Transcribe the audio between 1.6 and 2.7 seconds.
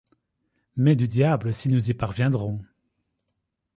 nous y parviendrons